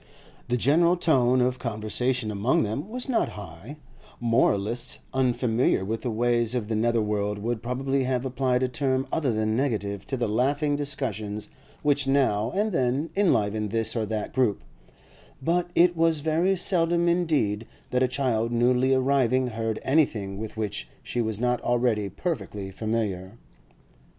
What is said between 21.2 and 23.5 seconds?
was not already perfectly familiar.